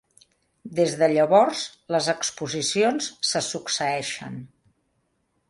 [0.77, 1.61] Des de llavors,
[1.97, 4.43] les exposicions se succeeixen.